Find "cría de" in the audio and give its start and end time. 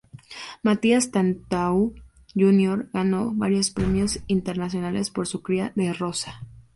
5.43-5.93